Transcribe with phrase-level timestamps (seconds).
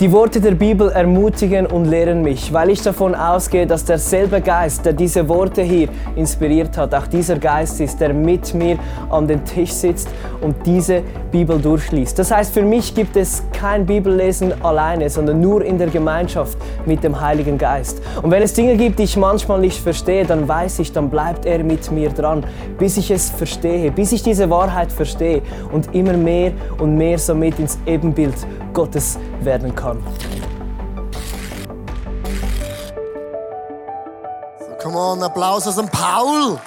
[0.00, 4.86] Die Worte der Bibel ermutigen und lehren mich, weil ich davon ausgehe, dass derselbe Geist,
[4.86, 8.78] der diese Worte hier inspiriert hat, auch dieser Geist ist, der mit mir
[9.10, 10.08] an den Tisch sitzt
[10.40, 12.18] und diese Bibel durchliest.
[12.18, 17.04] Das heißt, für mich gibt es kein Bibellesen alleine, sondern nur in der Gemeinschaft mit
[17.04, 18.00] dem Heiligen Geist.
[18.22, 21.44] Und wenn es Dinge gibt, die ich manchmal nicht verstehe, dann weiß ich, dann bleibt
[21.44, 22.46] er mit mir dran,
[22.78, 25.42] bis ich es verstehe, bis ich diese Wahrheit verstehe
[25.72, 28.34] und immer mehr und mehr somit ins Ebenbild
[28.72, 29.89] Gottes werden kann.
[34.58, 36.60] So, come on, Applaus aus dem Paul.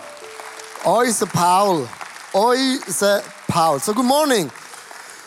[0.83, 1.87] Unser Paul.
[2.33, 3.79] Unser Paul.
[3.79, 4.51] So, good morning.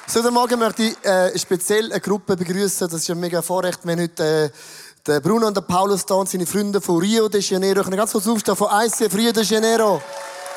[0.07, 2.87] So, heute Morgen möchte ich äh, speziell eine Gruppe begrüßen.
[2.89, 3.81] Das ist ein mega Vorrecht.
[3.83, 4.51] Haben heute äh,
[5.07, 7.81] den Bruno und den Paulus da und seine Freunde von Rio de Janeiro.
[7.81, 10.03] Ich kann ganz kurz aufstehen von ICF Rio de Janeiro.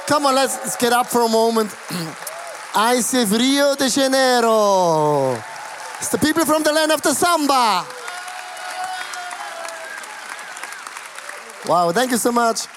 [0.10, 1.72] Come on, let's, let's get up for a moment.
[2.76, 5.38] ICF Rio de Janeiro.
[6.00, 7.86] It's the people from the land of the Samba.
[11.68, 12.68] Wow, thank you so much.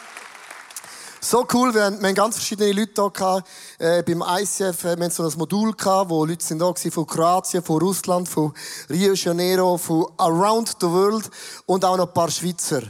[1.20, 4.82] So cool, wir haben, haben ganz verschiedene Leute hier gehabt, äh, beim ICF.
[4.82, 8.28] Wir hatten so ein Modul gehabt, wo Leute sind da waren von Kroatien, von Russland,
[8.28, 8.52] von
[8.90, 11.30] Rio de Janeiro, von around the world
[11.66, 12.82] und auch noch ein paar Schweizer.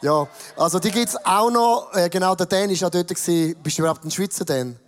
[0.00, 1.90] Ja, also die gibt's auch noch.
[1.92, 3.08] Äh, genau, der Dan war ja dort.
[3.08, 3.56] Gewesen.
[3.64, 4.78] Bist du überhaupt ein Schweizer Dan?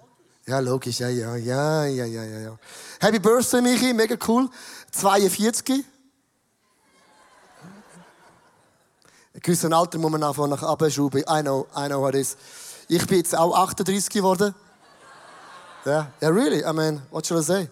[0.49, 2.59] Ja, logisch, ja, ja, ja, ja, ja, ja.
[3.01, 4.49] Happy Birthday, Michi, mega cool.
[4.93, 5.85] 42.
[9.35, 11.21] Ein gewissen Alter muss man anfangen nach abschrauben.
[11.29, 12.37] I know, I know what it is.
[12.89, 14.55] Ich bin jetzt auch 38 geworden.
[15.85, 16.13] Ja, yeah.
[16.23, 17.69] yeah, really, I mean, what should I say?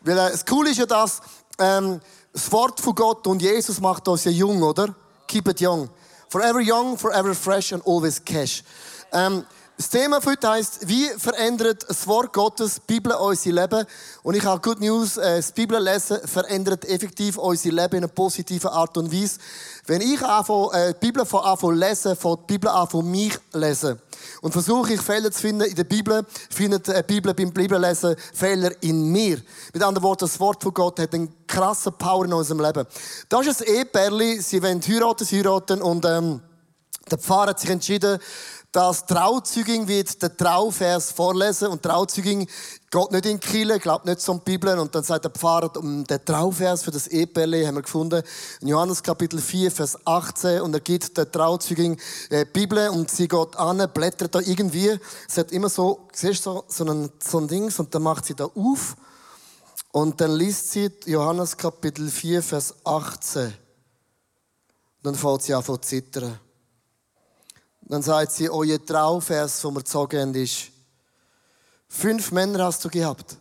[0.00, 1.22] Weil äh, das Coole ist ja, dass
[1.60, 2.00] ähm,
[2.32, 4.92] das Wort von Gott und Jesus macht uns ja jung, oder?
[5.28, 5.88] Keep it young.
[6.28, 8.64] Forever young, forever fresh and always cash.
[9.12, 9.44] Ähm,
[9.76, 13.84] das Thema für heute heisst, wie verändert das Wort Gottes die Bibel unser Leben?
[14.22, 18.08] Und ich habe Good News, äh, das Bibel lesen verändert effektiv unser Leben in einer
[18.08, 19.40] positiven Art und Weise.
[19.86, 24.00] Wenn ich anfange, äh, die Bibel anfange lesen, fängt die Bibel an von mich lesen.
[24.42, 28.70] Und versuche ich Fehler zu finden in der Bibel, findet die Bibel beim Bibellesen Fehler
[28.80, 29.42] in mir.
[29.72, 32.86] Mit anderen Worten, das Wort von Gott hat einen krassen Power in unserem Leben.
[33.28, 36.40] Das ist ein Ehepärli, sie wollen heiraten, sie heiraten und ähm,
[37.10, 38.18] der Pfarrer hat sich entschieden,
[38.74, 42.48] dass Trauzeuging wird den Trauvers vorlesen und Trauzeuging
[42.90, 46.24] geht nicht in Kiel, glaubt nicht zum Bibel und dann sagt der Pfarrer, um den
[46.24, 48.20] Trauvers für das Eheperle haben wir gefunden,
[48.60, 51.96] in Johannes Kapitel 4, Vers 18 und er gibt der Trauzeuging
[52.30, 54.98] äh, Bibel und sie geht an, blättert da irgendwie,
[55.28, 58.34] sie hat immer so, siehst du, so ein, so ein Ding und dann macht sie
[58.34, 58.96] da auf.
[59.92, 63.54] Und dann liest sie Johannes Kapitel 4, Vers 18 und
[65.04, 66.40] dann fängt sie an zu zittern.
[67.86, 70.70] Dann sagt sie, euer Trauvers, gezogen haben, ist,
[71.88, 73.36] fünf Männer hast du gehabt.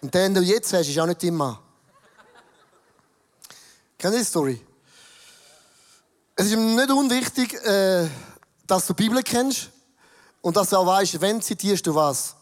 [0.00, 1.56] Und den du jetzt hast, ist auch nicht dein Mann.
[3.96, 4.60] Kennt ihr die Story?
[6.34, 8.08] Es ist nicht unwichtig, äh,
[8.66, 9.70] dass du die Bibel kennst
[10.40, 12.34] und dass du auch weißt, wenn zitierst du was.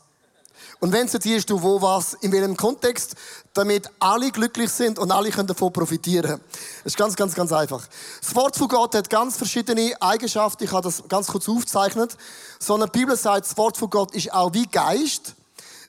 [0.80, 3.14] Und wenn zitierst du wo was, in welchem Kontext,
[3.52, 6.40] damit alle glücklich sind und alle können davon profitieren.
[6.82, 7.86] Das ist ganz, ganz, ganz einfach.
[8.20, 10.64] Das Wort von Gott hat ganz verschiedene Eigenschaften.
[10.64, 12.16] Ich habe das ganz kurz aufgezeichnet.
[12.58, 15.34] Sondern die Bibel sagt, das Wort von Gott ist auch wie Geist.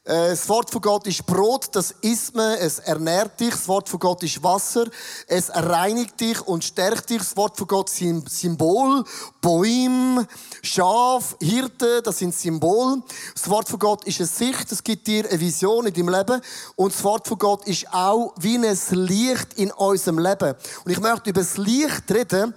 [0.04, 3.52] Äh, das Wort von Gott ist Brot, das isst man, es ernährt dich.
[3.52, 4.86] Das Wort von Gott ist Wasser,
[5.28, 7.20] es reinigt dich und stärkt dich.
[7.20, 9.04] Das Wort von Gott sind Symbol,
[9.42, 10.28] Bäume,
[10.64, 13.04] Schaf, Hirte, das sind Symbol.
[13.36, 16.42] Das Wort von Gott ist eine Sicht, es gibt dir eine Vision in deinem Leben.
[16.76, 20.56] Und das Wort von Gott ist auch wie ein Licht in unserem Leben.
[20.84, 22.56] Und ich möchte über das Licht reden,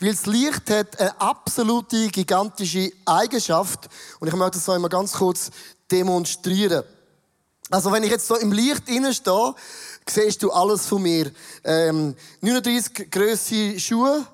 [0.00, 3.90] weil das Licht hat eine absolute, gigantische Eigenschaft.
[4.18, 5.50] Und ich möchte das einmal ganz kurz
[5.90, 6.84] demonstrieren.
[7.70, 9.54] Also wenn ich jetzt so im Licht innen stehe,
[10.08, 11.30] siehst du alles von mir.
[11.64, 14.24] Ähm, 39 Größe Schuhe,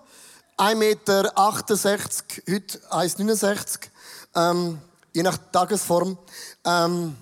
[0.59, 3.89] 1,68 Meter, heute 1,69
[4.35, 4.79] ähm,
[5.13, 6.19] je nach Tagesform.
[6.65, 7.17] Ähm,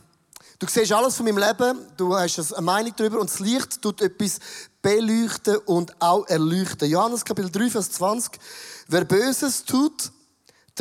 [0.59, 4.01] du siehst alles von meinem Leben, du hast eine Meinung darüber und das Licht tut
[4.01, 4.39] etwas
[4.83, 6.91] beleuchten und auch erleuchten.
[6.91, 8.33] Johannes Kapitel 3, Vers 20.
[8.89, 10.11] Wer Böses tut,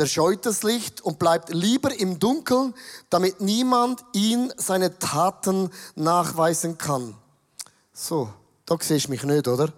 [0.00, 2.72] der scheut das Licht und bleibt lieber im Dunkeln,
[3.10, 7.14] damit niemand ihn seine Taten nachweisen kann.
[7.92, 8.30] So,
[8.64, 9.70] da siehst du mich nicht, oder?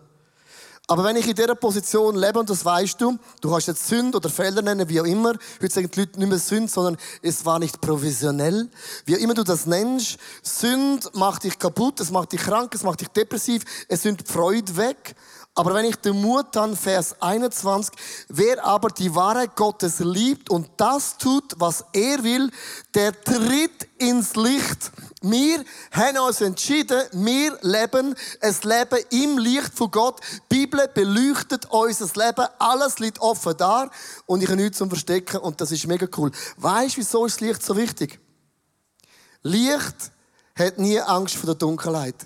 [0.87, 4.19] Aber wenn ich in dieser Position lebe, und das weißt du, du kannst jetzt Sünde
[4.19, 5.33] oder Fehler nennen, wie auch immer.
[5.61, 8.69] Heute sagen die Leute nicht mehr Sünde, sondern es war nicht professionell.
[9.05, 10.19] Wie auch immer du das nennst.
[10.41, 14.77] Sünde macht dich kaputt, es macht dich krank, es macht dich depressiv, es nimmt Freude
[14.77, 15.17] weg.
[15.55, 17.95] Aber wenn ich den Mut dann, Vers 21,
[18.29, 22.51] wer aber die Wahrheit Gottes liebt und das tut, was er will,
[22.95, 24.91] der tritt ins Licht.
[25.21, 30.21] Wir haben uns entschieden, wir leben ein Leben im Licht von Gott.
[30.51, 32.47] Die Bibel beleuchtet unser Leben.
[32.59, 33.91] Alles liegt offen da.
[34.25, 35.37] Und ich habe nichts zum Verstecken.
[35.37, 36.33] Und das ist mega cool.
[36.57, 38.19] Weißt du, wieso ist das Licht so wichtig?
[39.43, 40.13] Licht
[40.57, 42.17] hat nie Angst vor der Dunkelheit.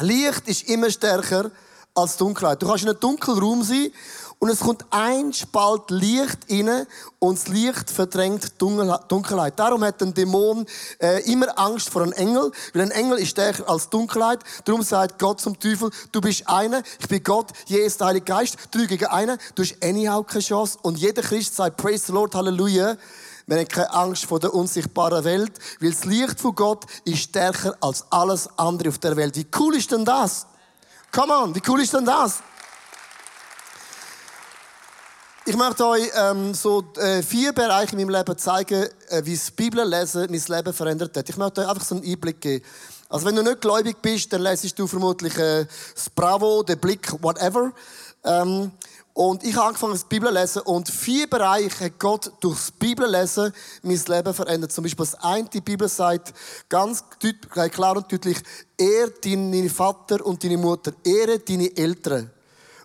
[0.00, 1.52] Licht ist immer stärker
[1.98, 2.62] als Dunkelheit.
[2.62, 3.90] Du kannst in einem dunklen Raum sein
[4.38, 6.86] und es kommt ein Spalt Licht rein
[7.18, 9.58] und das Licht verdrängt Dunkelheit.
[9.58, 10.64] Darum hat ein Dämon
[11.00, 14.38] äh, immer Angst vor einem Engel, weil ein Engel ist stärker als Dunkelheit.
[14.64, 18.56] Darum sagt Gott zum Teufel, du bist einer, ich bin Gott, Jesus der Heilige Geist,
[18.70, 20.78] drei gegen einen, du hast anyhow keine Chance.
[20.82, 22.96] Und jeder Christ sagt, praise the Lord, Halleluja.
[23.48, 27.74] Wir haben keine Angst vor der unsichtbaren Welt, weil das Licht von Gott ist stärker
[27.80, 29.34] als alles andere auf der Welt.
[29.36, 30.46] Wie cool ist denn das?
[31.10, 32.42] Come on, wie cool ist denn das?
[35.46, 39.50] Ich möchte euch ähm, so äh, vier Bereiche in meinem Leben zeigen, äh, wie das
[39.50, 41.26] Bibellesen mein Leben verändert hat.
[41.26, 42.62] Ich möchte euch einfach so einen Einblick geben.
[43.08, 45.64] Also wenn du nicht gläubig bist, dann lesest du vermutlich äh,
[45.94, 47.72] das Bravo, den Blick, whatever.
[48.24, 48.72] Ähm,
[49.18, 54.00] und ich habe angefangen, das Bibellesen und vier Bereiche hat Gott durch das Bibellesen mein
[54.06, 54.70] Leben verändert.
[54.70, 56.32] Zum Beispiel das eine, die Bibel sagt
[56.68, 57.02] ganz
[57.72, 58.38] klar und deutlich,
[58.76, 62.30] ehre deinen Vater und deine Mutter, ehre deine Eltern.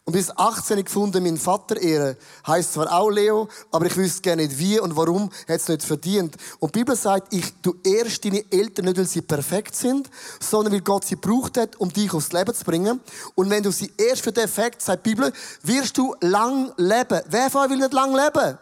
[0.06, 2.18] Und bis 18 gefunden, mein Vater ehren.
[2.46, 5.82] Heißt zwar auch Leo, aber ich wüsste gerne nicht wie und warum, hat es nicht
[5.82, 6.36] verdient.
[6.60, 10.10] Und die Bibel sagt, ich, du ehrst deine Eltern nicht, weil sie perfekt sind,
[10.42, 13.00] sondern weil Gott sie braucht hat, um dich aufs Leben zu bringen.
[13.36, 17.22] Und wenn du sie erst für den Effekt, sagt die Bibel, wirst du lang leben.
[17.30, 18.58] Wer von euch will nicht lang leben?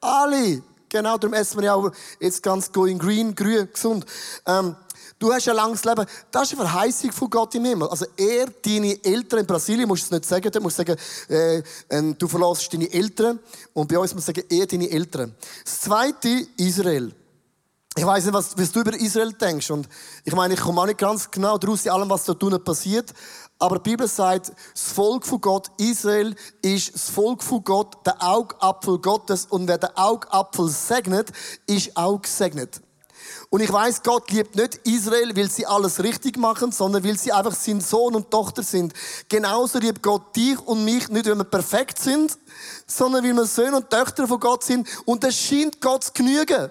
[0.00, 0.62] Alle.
[0.88, 1.90] Genau, darum essen wir ja auch
[2.20, 4.06] jetzt ganz going green, grün, gesund.
[4.46, 4.76] Ähm,
[5.20, 6.06] Du hast ein langes Leben.
[6.30, 7.88] Das ist eine Verheißung von Gott im Himmel.
[7.88, 10.96] Also er, deine Eltern in Brasilien, musst du es nicht sagen, du musst sagen,
[11.28, 13.38] äh, äh, du verlässt deine Eltern.
[13.74, 15.34] Und bei uns muss man sagen, er, deine Eltern.
[15.62, 17.14] Das zweite, Israel.
[17.94, 19.70] Ich weiß nicht, was, was du über Israel denkst.
[19.70, 19.90] Und
[20.24, 23.12] ich meine, ich komme auch nicht ganz genau daraus in allem, was da drinnen passiert.
[23.58, 28.22] Aber die Bibel sagt, das Volk von Gott, Israel, ist das Volk von Gott, der
[28.22, 29.44] Augapfel Gottes.
[29.44, 31.30] Und wer den Augapfel segnet,
[31.66, 32.80] ist auch gesegnet.
[33.50, 37.32] Und ich weiß, Gott liebt nicht Israel, weil sie alles richtig machen, sondern weil sie
[37.32, 38.94] einfach sein Sohn und Tochter sind.
[39.28, 42.38] Genauso liebt Gott dich und mich nicht, weil wir perfekt sind,
[42.86, 44.86] sondern weil wir Söhne und Töchter von Gott sind.
[45.04, 46.70] Und das scheint Gott zu genügen.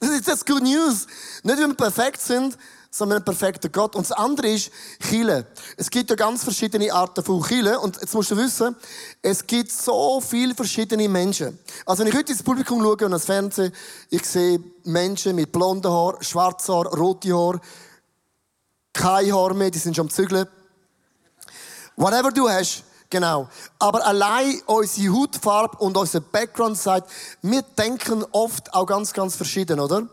[0.00, 1.06] Das ist das Good News.
[1.44, 2.58] Nicht, weil wir perfekt sind,
[2.94, 3.96] sondern ein perfekter Gott.
[3.96, 4.70] Und das andere ist
[5.08, 5.46] Chile.
[5.78, 7.80] Es gibt ja ganz verschiedene Arten von Chile.
[7.80, 8.76] Und jetzt musst du wissen,
[9.22, 11.58] es gibt so viele verschiedene Menschen.
[11.86, 13.72] Also wenn ich heute ins Publikum schaue und das Fernsehen,
[14.10, 17.60] ich sehe Menschen mit blonden Haar, schwarzen Haar, roten Haar,
[18.92, 20.46] kein Haar mehr, die sind schon am Zügeln.
[21.96, 23.46] Whatever du hast, Genau.
[23.78, 27.10] Aber allein unsere Hautfarbe und unser Background sagt,
[27.42, 30.08] wir denken oft auch ganz, ganz verschieden, oder?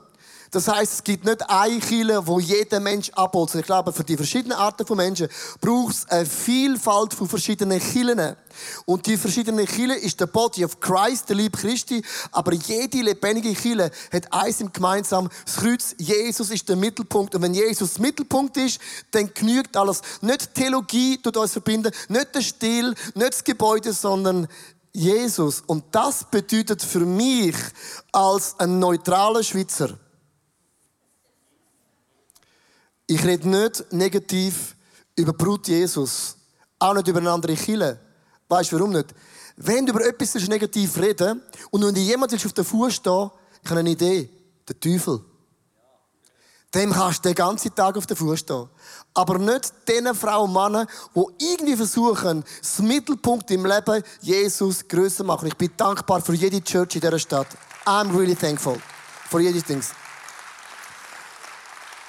[0.51, 3.54] Das heißt, es gibt nicht eine Kille, wo jeder Mensch abholt.
[3.54, 5.28] Ich glaube, für die verschiedenen Arten von Menschen
[5.62, 8.36] braucht es eine Vielfalt von verschiedenen Killen.
[8.86, 12.04] Und die verschiedenen Killen ist der Body of Christ, der Lieb Christi.
[12.31, 15.30] Aber jede lebendige Kille hat eins im gemeinsam.
[15.46, 17.36] Das Kreuz, Jesus ist der Mittelpunkt.
[17.36, 18.80] Und wenn Jesus der Mittelpunkt ist,
[19.12, 20.02] dann genügt alles.
[20.22, 24.47] Nicht Theologie tut uns verbinden, nicht der Stil, nicht das Gebäude, sondern
[24.94, 25.62] Jesus.
[25.66, 27.56] Und das bedeutet für mich
[28.12, 29.90] als ein neutraler Schweizer,
[33.09, 34.75] ich rede nicht negativ
[35.16, 36.35] über Brut Jesus.
[36.78, 37.99] Auch nicht über eine andere Kille.
[38.47, 39.07] Weißt du warum nicht?
[39.57, 43.31] Wenn du über etwas negativ reden und wenn jemand auf den Fuß stehen,
[43.63, 44.30] ich habe eine Idee.
[44.68, 45.21] Der Teufel.
[46.73, 48.69] Dem kannst du den ganzen Tag auf den Fuß stehen.
[49.16, 55.18] Aber nicht den Frauen und Männern, die irgendwie versuchen, das Mittelpunkt im Leben Jesus größer
[55.18, 55.47] zu machen.
[55.47, 57.47] Ich bin dankbar für jede Church in dieser Stadt.
[57.85, 58.78] I'm really thankful
[59.31, 59.89] for jede Dings.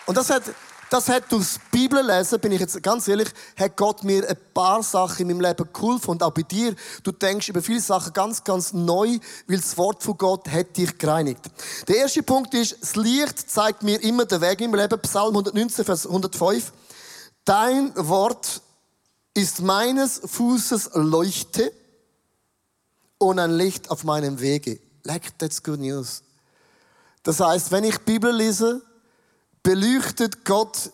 [0.05, 0.43] Und das hat
[0.91, 5.23] das hat durchs Bibellesen, bin ich jetzt ganz ehrlich, hat Gott mir ein paar Sachen
[5.23, 6.75] in meinem Leben geholfen und auch bei dir.
[7.05, 10.99] Du denkst über viele Sachen ganz, ganz neu, weil das Wort von Gott hat dich
[10.99, 11.41] gereinigt.
[11.87, 15.01] Der erste Punkt ist, das Licht zeigt mir immer den Weg im Leben.
[15.01, 16.73] Psalm 119, Vers 105.
[17.45, 18.61] Dein Wort
[19.33, 21.73] ist meines Fußes Leuchte
[23.19, 24.81] und ein Licht auf meinem Wege.
[25.05, 26.23] Like, that's good news.
[27.23, 28.83] Das heißt, wenn ich Bibel lese,
[29.63, 30.91] beleuchtet Gott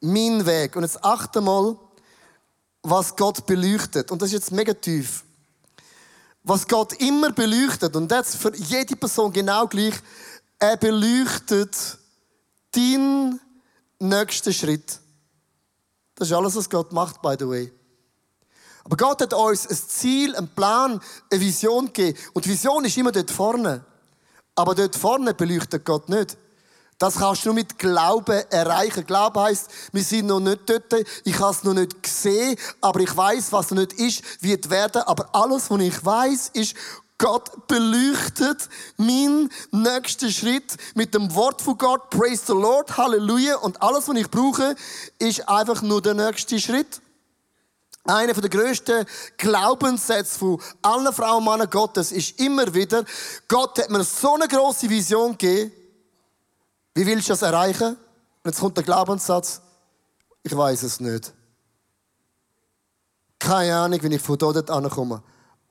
[0.00, 0.76] meinen Weg.
[0.76, 1.76] Und jetzt achte mal,
[2.82, 4.10] was Gott beleuchtet.
[4.10, 5.24] Und das ist jetzt mega tief.
[6.44, 9.94] Was Gott immer beleuchtet, und das ist für jede Person genau gleich,
[10.58, 11.76] er beleuchtet
[12.72, 13.40] deinen
[13.98, 14.98] nächsten Schritt.
[16.14, 17.72] Das ist alles, was Gott macht, by the way.
[18.84, 22.18] Aber Gott hat uns ein Ziel, einen Plan, eine Vision gegeben.
[22.32, 23.84] Und die Vision ist immer dort vorne.
[24.54, 26.36] Aber dort vorne beleuchtet Gott nicht.
[26.98, 29.06] Das kannst du nur mit Glauben erreichen.
[29.06, 33.16] Glaube heißt, wir sind noch nicht dort, ich habe es noch nicht gesehen, aber ich
[33.16, 35.02] weiß, was noch nicht ist, wird werden.
[35.02, 36.74] Aber alles, was ich weiß, ist,
[37.16, 42.10] Gott beleuchtet meinen nächsten Schritt mit dem Wort von Gott.
[42.10, 43.56] Praise the Lord, Halleluja.
[43.56, 44.76] Und alles, was ich brauche,
[45.18, 47.00] ist einfach nur der nächste Schritt.
[48.04, 49.04] Einer der grössten
[49.36, 53.04] Glaubenssätze von allen Frauen und Männern Gottes ist immer wieder,
[53.48, 55.72] Gott hat mir so eine grosse Vision gegeben.
[56.98, 57.90] Wie willst du das erreichen?
[57.90, 59.60] Und jetzt kommt der Glaubenssatz,
[60.42, 61.32] ich weiß es nicht.
[63.38, 65.22] Keine Ahnung, wie ich von dort ankomme.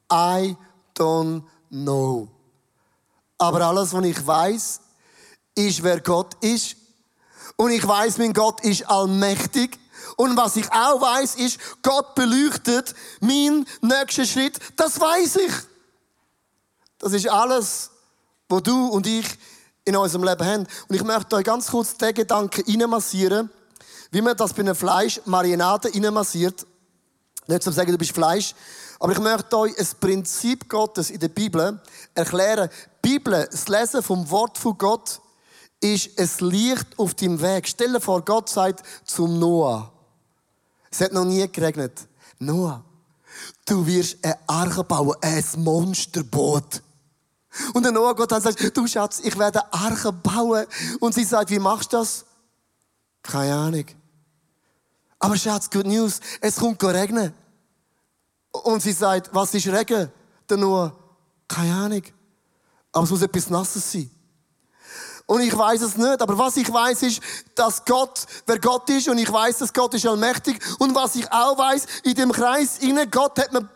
[0.09, 0.55] I
[0.95, 2.29] don't know.
[3.37, 4.79] Aber alles, was ich weiß,
[5.55, 6.77] ist, wer Gott ist.
[7.57, 9.77] Und ich weiß, mein Gott ist allmächtig.
[10.15, 14.57] Und was ich auch weiß, ist, Gott beleuchtet meinen nächsten Schritt.
[14.77, 15.53] Das weiß ich.
[16.99, 17.91] Das ist alles,
[18.47, 19.37] was du und ich
[19.87, 20.67] in unserem Leben haben.
[20.87, 23.49] Und ich möchte euch ganz kurz den Gedanken reinmassieren,
[24.11, 26.65] wie man das bei einem Fleisch Marinade reinmassiert.
[27.47, 28.53] Nicht zu sagen, du bist Fleisch,
[28.99, 31.79] aber ich möchte euch ein Prinzip Gottes in der Bibel
[32.13, 32.69] erklären.
[33.03, 35.21] Die Bibel, das Lesen vom Wort von Gott,
[35.79, 37.67] ist ein Licht auf dem Weg.
[37.67, 39.91] Stell dir vor, Gott sagt zum Noah.
[40.91, 41.93] Es hat noch nie geregnet.
[42.39, 42.83] Noah,
[43.65, 46.81] du wirst eine Arche bauen, ein Monsterboot.
[47.73, 50.65] Und der Noah Gott dann sagt, du Schatz, ich werde Arche bauen.
[50.99, 52.25] Und sie sagt, wie machst du das?
[53.23, 53.85] Keine Ahnung.
[55.19, 57.33] Aber Schatz, good news, es kommt regnen.
[58.51, 60.11] Und sie sagt, was ist Regen?
[60.49, 60.95] Der Noah,
[61.47, 62.03] keine Ahnung.
[62.91, 64.09] Aber es muss etwas Nasses sein.
[65.27, 67.19] Und ich weiß es nicht, aber was ich weiß ist,
[67.53, 70.57] dass Gott, wer Gott ist, und ich weiß, dass Gott ist allmächtig.
[70.79, 73.67] Und was ich auch weiß, in dem Kreis inne, Gott hat mir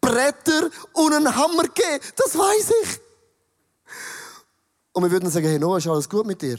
[0.00, 2.00] Bretter und einen Hammer gegeben.
[2.16, 3.00] Das weiß ich.
[4.96, 6.58] Und wir würden sagen, hey Noah, ist alles gut mit dir?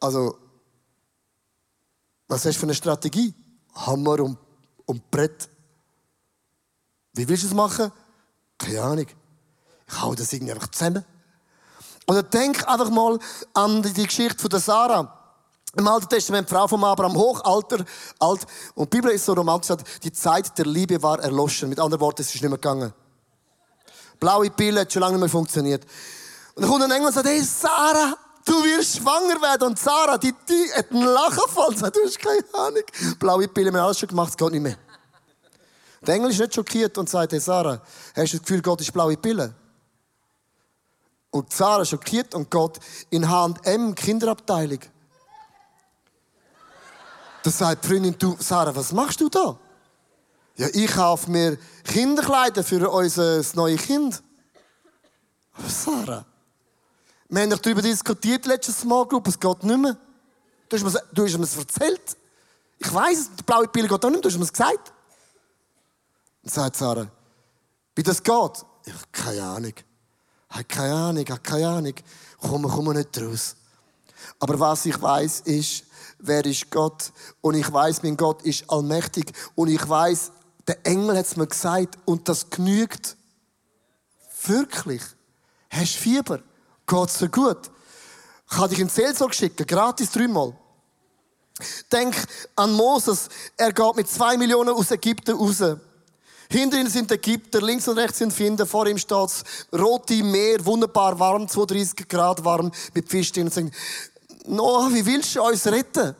[0.00, 0.36] Also,
[2.26, 3.32] was hast du für eine Strategie?
[3.72, 4.36] Hammer und,
[4.84, 5.48] und Brett.
[7.12, 7.92] Wie willst du es machen?
[8.58, 9.06] Keine Ahnung.
[9.86, 11.04] Ich hau das irgendwie einfach zusammen.
[12.08, 13.20] Oder denk einfach mal
[13.54, 15.36] an die Geschichte von der Sarah.
[15.76, 17.84] Im Alten Testament, Frau von Abraham, Hochalter,
[18.18, 18.44] alt.
[18.74, 21.68] Und die Bibel ist so romantisch, die Zeit der Liebe war erloschen.
[21.68, 22.92] Mit anderen Worten, es ist nicht mehr gegangen.
[24.18, 25.86] Blaue Pille hat schon lange nicht mehr funktioniert.
[26.58, 29.68] Und dann kommt ein Engel und sagt, hey Sarah, du wirst schwanger werden.
[29.68, 31.76] Und Sarah, die, die hat einen Lachenfall.
[31.76, 32.82] Sagt, du hast keine Ahnung.
[33.20, 34.76] Blaue Pille, haben alles schon gemacht, es geht nicht mehr.
[36.04, 37.80] Der Engel ist nicht schockiert und sagt, hey Sarah,
[38.16, 39.54] hast du das Gefühl, Gott ist blaue Pille?
[41.30, 44.80] Und Sarah schockiert und geht in H&M Kinderabteilung.
[47.44, 49.56] Da sagt die Freundin, du, Sarah, was machst du da?
[50.56, 54.24] Ja, ich kaufe mir Kinderkleider für unser neues Kind.
[55.52, 56.26] Aber Sarah,
[57.28, 59.96] wir haben darüber diskutiert, letztes Mal, Group, es geht nicht mehr.
[60.68, 62.16] Du hast mir, du hast mir das erzählt.
[62.78, 64.92] Ich weiss, die blaue Pille geht auch nicht mehr, du hast mir das gesagt.
[66.42, 67.08] Dann sagt Sarah,
[67.94, 68.64] wie das geht?
[68.84, 69.74] Ich habe keine Ahnung.
[70.48, 71.94] Hat keine Ahnung, hat keine Ahnung.
[72.40, 73.56] Komm, komm nicht raus.
[74.38, 75.84] Aber was ich weiß ist,
[76.18, 77.12] wer ist Gott?
[77.40, 79.32] Und ich weiß, mein Gott ist allmächtig.
[79.54, 80.32] Und ich weiß,
[80.66, 83.16] der Engel hat es mir gesagt und das genügt.
[84.44, 85.02] Wirklich.
[85.70, 86.40] Hast du Fieber?
[86.88, 87.70] Geht's dir gut?
[88.50, 90.54] Ich kann dich in Seelsorge schicken, gratis dreimal.
[91.92, 92.16] Denk
[92.56, 93.28] an Moses.
[93.56, 95.62] Er geht mit zwei Millionen aus Ägypten raus.
[96.50, 100.64] Hinter ihm sind Ägypter, links und rechts sind Finder, vor ihm steht das rote Meer,
[100.64, 103.48] wunderbar warm, 32 Grad warm, mit Fisch drin.
[103.48, 103.72] Und sagen,
[104.46, 106.16] Noah, wie willst du uns retten?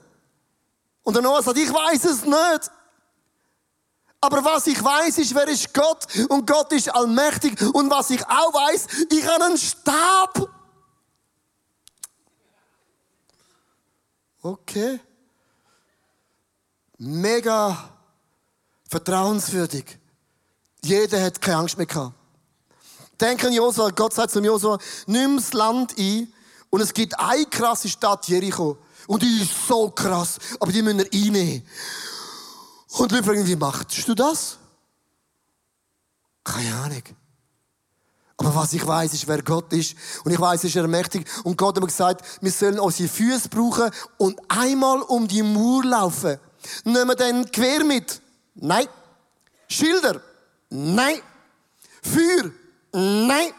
[1.03, 2.71] Und der Noah sagt, ich weiß es nicht.
[4.21, 6.05] Aber was ich weiß, ist, wer ist Gott?
[6.29, 7.59] Und Gott ist allmächtig.
[7.73, 10.58] Und was ich auch weiß, ich habe einen Stab.
[14.43, 15.01] Okay.
[16.99, 17.91] Mega
[18.89, 19.99] vertrauenswürdig.
[20.83, 22.15] Jeder hat keine Angst mehr gehabt.
[23.21, 26.33] Denken Josua, Gott sagt zum Josua, nimm das Land ein
[26.71, 28.79] und es gibt eine krasse Stadt, Jericho.
[29.07, 31.67] Und die ist so krass, aber die müssen wir einnehmen.
[32.91, 34.59] Und wir fragen, wie machst du das?
[36.45, 37.03] Keine Ahnung.
[38.39, 39.97] Aber was ich weiß, ist, wer Gott ist.
[40.25, 41.29] Und ich weiß, ist er mächtig.
[41.43, 45.85] Und Gott hat mir gesagt, wir sollen unsere Füße brauchen und einmal um die Mauer
[45.85, 46.39] laufen.
[46.85, 48.21] Nehmen wir den quer mit?
[48.55, 48.87] Nein.
[49.69, 50.21] Schilder?
[50.71, 51.21] Nein.
[52.01, 52.51] Feuer?
[52.93, 53.53] Nein.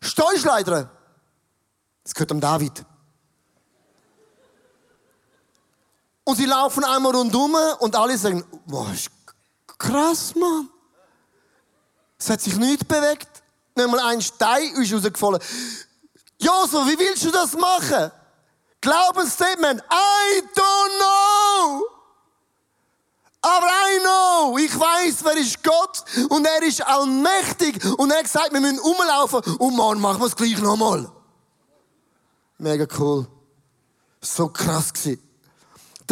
[0.00, 0.90] Steuschleider?
[2.04, 2.84] Das gehört dem David.
[6.24, 9.10] Und sie laufen einmal rundum und alle sagen, wow, ist
[9.78, 10.68] krass, Mann.
[12.22, 13.26] Es hat sich nichts bewegt.
[13.74, 15.40] Nicht mal ein Stein ist rausgefallen.
[16.38, 18.12] Josef, wie willst du das machen?
[18.80, 19.82] Glaubensstatement.
[19.90, 21.84] I don't know.
[23.40, 28.52] Aber I know, ich weiß, wer ist Gott und er ist allmächtig und er gesagt,
[28.52, 31.10] wir müssen umlaufen und morgen machen wir es gleich nochmal.
[32.58, 33.26] Mega cool.
[34.20, 35.31] So krass gewesen.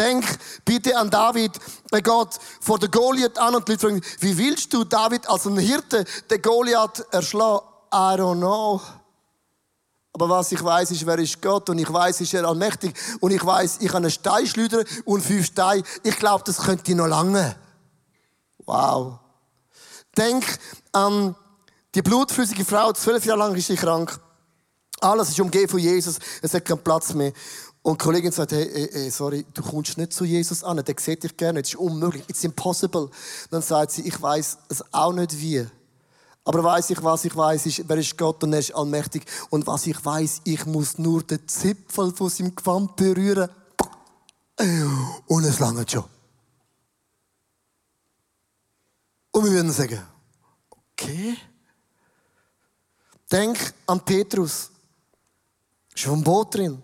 [0.01, 0.25] Denk
[0.65, 1.53] bitte an David.
[1.91, 5.45] Er geht vor der Goliath an und die Leute fragen, wie willst du David als
[5.45, 7.67] ein Hirte den Goliath erschlagen?
[7.93, 8.81] I don't know.
[10.15, 13.31] Aber was ich weiß, ist, wer ist Gott und ich weiß, ist er allmächtig und
[13.31, 15.83] ich weiß, ich habe einen Stein schleudern und fünf Steine.
[16.03, 17.55] Ich glaube, das könnte noch lange.
[18.65, 19.19] Wow.
[20.17, 20.47] Denk
[20.93, 21.37] an
[21.95, 24.19] die blutflüssige Frau, zwölf Jahre lang ist sie krank.
[25.01, 27.33] Alles ist umgeben von Jesus, es hat keinen Platz mehr.
[27.83, 31.23] Und die Kollegin sagt, hey, hey, sorry, du kommst nicht zu Jesus an, der sieht
[31.23, 33.09] dich gerne, es ist unmöglich, it's impossible.
[33.51, 35.67] Dann sagt sie, ich weiß es auch nicht wie.
[36.45, 39.25] Aber weiß ich, was ich weiß, ist, wer ist Gott und er ist allmächtig.
[39.51, 43.49] Und was ich weiß, ich muss nur den Zipfel von seinem Gewand berühren.
[45.27, 46.05] Und es langt schon.
[49.33, 50.03] Und wir würden sagen,
[50.93, 51.37] okay.
[53.31, 54.71] Denk an Petrus.
[55.95, 56.83] Ist vom Boot drin.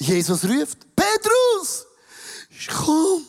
[0.00, 1.86] Jesus ruft, Petrus,
[2.68, 3.26] komm.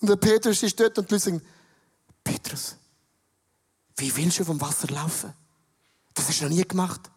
[0.00, 1.42] Und der Petrus ist dort und die sagen,
[2.24, 2.76] Petrus,
[3.96, 5.34] wie willst du vom Wasser laufen?
[6.14, 7.10] Das hast du noch nie gemacht.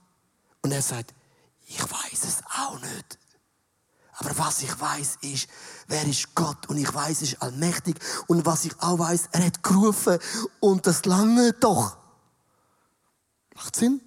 [0.61, 1.13] Und er sagt,
[1.67, 3.19] ich weiß es auch nicht.
[4.13, 5.47] Aber was ich weiß ist,
[5.87, 9.63] wer ist Gott und ich weiß, ist allmächtig und was ich auch weiß, er hat
[9.63, 10.19] gerufen
[10.59, 11.97] und das lange doch.
[13.55, 14.01] Macht Sinn?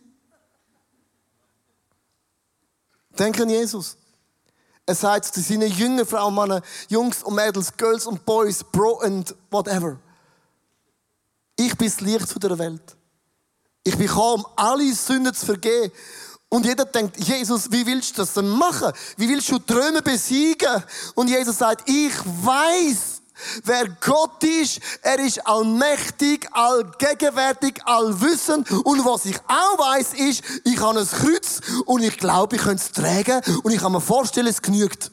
[3.18, 3.96] Denk an Jesus.
[4.86, 9.34] Er sagt zu seinen jungen Frauen, Männer, Jungs und Mädels, Girls und Boys, Bro and
[9.50, 9.98] whatever.
[11.56, 12.96] Ich bin das Licht zu der Welt.
[13.82, 15.92] Ich bin gekommen, um alle Sünden zu vergeben.
[16.48, 18.92] Und jeder denkt, Jesus, wie willst du das denn machen?
[19.16, 20.84] Wie willst du Träume besiegen?
[21.14, 23.13] Und Jesus sagt, ich weiß,
[23.64, 24.80] wer Gott ist.
[25.02, 28.70] Er ist allmächtig, allgegenwärtig, allwissend.
[28.70, 32.82] Und was ich auch weiß, ist, ich habe ein Kreuz und ich glaube, ich könnte
[32.82, 35.10] es tragen und ich kann mir vorstellen, es genügt.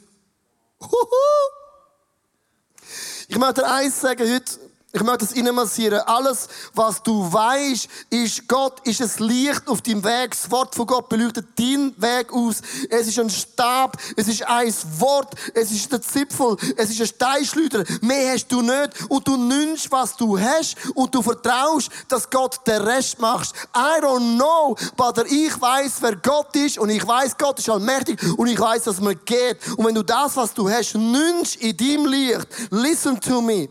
[3.28, 4.61] Ich möchte dir eins sagen heute.
[4.94, 6.00] Ich möchte es Ihnen massieren.
[6.00, 10.32] Alles, was du weißt, ist, Gott ist ein Licht auf deinem Weg.
[10.32, 12.60] Das Wort von Gott beleuchtet deinen Weg aus.
[12.90, 17.06] Es ist ein Stab, es ist ein Wort, es ist ein Zipfel, es ist ein
[17.06, 17.84] Steinschleuder.
[18.02, 18.90] Mehr hast du nicht.
[19.08, 23.54] Und du nimmst, was du hast und du vertraust, dass Gott den Rest macht.
[23.74, 28.20] I don't know, aber ich weiß, wer Gott ist und ich weiß, Gott ist allmächtig
[28.36, 29.56] und ich weiß, dass man geht.
[29.74, 33.70] Und wenn du das, was du hast, nimmst in deinem Licht, listen to me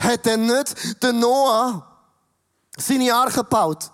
[0.00, 1.86] hat er nicht den Noah
[2.76, 3.90] seine Arche gebaut?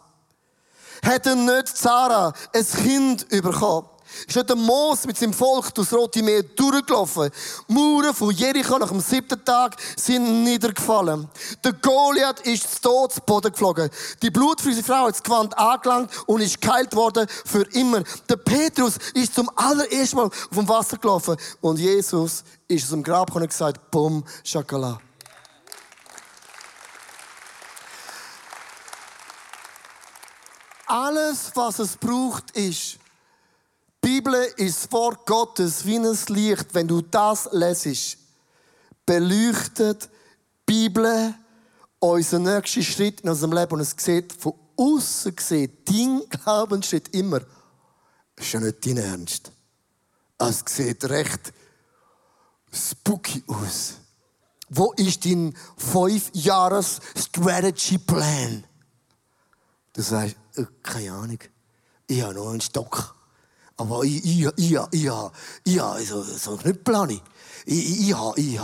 [1.05, 3.89] Hat er nicht Sarah ein Kind bekommen?
[4.27, 7.31] Ist nicht der Mose mit seinem Volk durchs Rote Meer durchgelaufen.
[7.69, 11.29] Die Mauern von Jericho nach dem siebten Tag sind niedergefallen.
[11.63, 13.91] Der Goliath ist zu Tod zu Boden geflogen.
[14.23, 18.03] Die blutfrüse Frau hat das Gewand angelangt und ist geheilt worden für immer.
[18.29, 23.27] Der Petrus ist zum allerersten Mal vom Wasser gelaufen und Jesus ist aus dem Grab
[23.27, 24.99] gekommen und gesagt, Bum, Schakala.
[30.97, 32.99] Alles, was es braucht, ist,
[34.03, 36.73] die Bibel ist Wort Gottes wie ein Licht.
[36.73, 38.17] Wenn du das lesest,
[39.05, 40.09] beleuchtet
[40.67, 41.35] die Bibel
[41.99, 47.43] unseren nächsten Schritt in unserem Leben und es sieht von außen gesehen, dein Glaubensschritt immer,
[48.35, 49.53] ist ja nicht dein Ernst.
[50.39, 51.53] Es sieht recht
[52.73, 53.97] spooky aus.
[54.71, 58.65] Wo ist dein 5-Jahres-Strategy-Plan?
[59.97, 61.39] Du sagst, äh, keine Ahnung.
[62.07, 63.15] Ich habe noch einen Stock.
[63.79, 65.11] Aber ich, ich, ich, ich,
[65.65, 67.23] ich habe so, so einen Knüppel.
[67.65, 68.61] Ich, ich, ich, ich.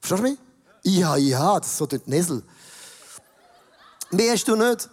[0.00, 0.38] Verstehst du mich?
[0.82, 1.60] Ich habe, ich habe.
[1.60, 2.42] Das ist so der Nesel.
[4.10, 4.90] Mehr hast du nicht.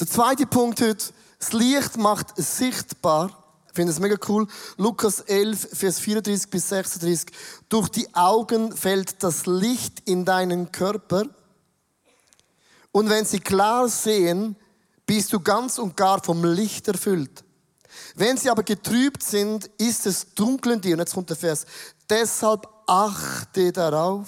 [0.00, 1.12] Der zweite Punkt heute.
[1.38, 3.30] Das Licht macht sichtbar.
[3.68, 4.48] Ich finde es mega cool.
[4.78, 7.30] Lukas 11, Vers 34 bis 36.
[7.68, 11.22] Durch die Augen fällt das Licht in deinen Körper.
[12.90, 14.56] Und wenn sie klar sehen,
[15.08, 17.42] bist du ganz und gar vom Licht erfüllt.
[18.14, 20.92] Wenn sie aber getrübt sind, ist es dunkel in dir.
[20.92, 21.64] Und jetzt kommt der Vers.
[22.10, 24.26] Deshalb achte darauf,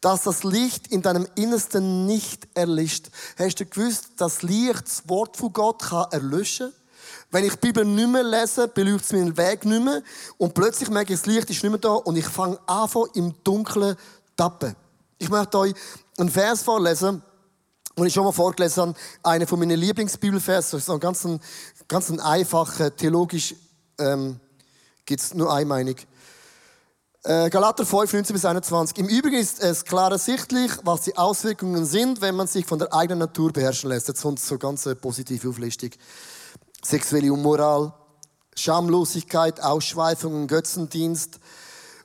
[0.00, 3.06] dass das Licht in deinem Innersten nicht erlischt.
[3.38, 6.72] Hast du gewusst, dass Licht das Wort von Gott kann erlöschen
[7.30, 10.02] Wenn ich die Bibel nicht mehr lese, beleuchtet es meinen Weg nicht mehr.
[10.38, 13.32] Und plötzlich merke ich, das Licht ist nicht mehr da und ich fange an, im
[13.44, 14.02] Dunkeln zu
[14.36, 14.74] tappen.
[15.18, 15.74] Ich möchte euch
[16.18, 17.22] einen Vers vorlesen
[18.00, 21.38] Und ich schon mal vorgelesen habe, eine von meinen Lieblingsbibelverse, so ein ganz, ein,
[21.86, 23.54] ganz ein einfacher, theologisch,
[23.98, 24.40] ähm,
[25.04, 25.96] gibt es nur eine Meinung.
[27.24, 28.96] Äh, Galater 5, 19 bis 21.
[28.96, 32.90] Im Übrigen ist es klar ersichtlich, was die Auswirkungen sind, wenn man sich von der
[32.94, 34.08] eigenen Natur beherrschen lässt.
[34.08, 35.90] Jetzt sonst so ganz positive Auflistung.
[36.82, 37.92] Sexuelle Unmoral,
[38.56, 41.38] Schamlosigkeit, Ausschweifungen, Götzendienst,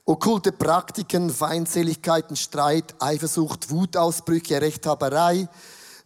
[0.04, 5.48] okkulte Praktiken, Feindseligkeiten, Streit, Eifersucht, Wutausbrüche, Rechthaberei,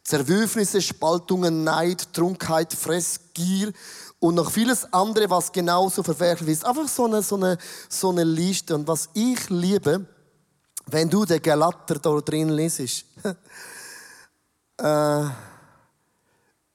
[0.05, 3.73] Zerwürfnisse, Spaltungen, Neid, Trunkenheit, Fressgier
[4.19, 6.65] und noch vieles andere, was genauso verwerflich ist.
[6.65, 7.59] Einfach so eine, so eine,
[7.89, 8.75] so eine Liste.
[8.75, 10.07] Und was ich liebe,
[10.87, 13.05] wenn du den Galater da drin lesest,
[14.79, 15.25] äh,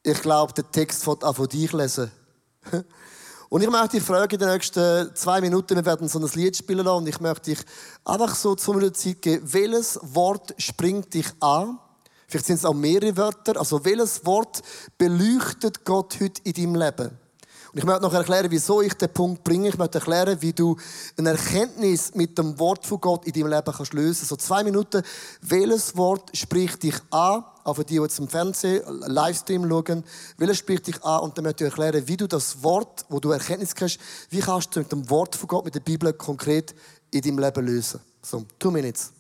[0.04, 2.12] ich glaube, der Text wird auch von dich lesen.
[3.50, 6.58] Und ich möchte dich fragen, in den nächsten zwei Minuten, wir werden so ein Lied
[6.58, 7.60] spielen lassen, und ich möchte dich
[8.04, 11.80] einfach so zu einer Zeit geben, welches Wort springt dich an?
[12.36, 13.58] Vielleicht sind es auch mehrere Wörter.
[13.58, 14.62] Also, welches Wort
[14.98, 17.18] beleuchtet Gott heute in deinem Leben?
[17.72, 19.70] Und ich möchte noch erklären, wieso ich den Punkt bringe.
[19.70, 20.76] Ich möchte erklären, wie du
[21.18, 24.26] eine Erkenntnis mit dem Wort von Gott in deinem Leben kannst lösen.
[24.26, 25.02] So zwei Minuten.
[25.44, 27.46] Welches Wort spricht dich an?
[27.64, 30.04] Auch für die, die jetzt im Fernsehen, Livestream schauen.
[30.38, 31.22] Welches spricht dich an?
[31.22, 33.98] Und dann möchte ich erklären, wie du das Wort, wo du Erkenntnis kriegst,
[34.30, 36.76] wie kannst du mit dem Wort von Gott, mit der Bibel konkret
[37.12, 38.02] in deinem Leben lösen.
[38.22, 39.14] So, two minutes.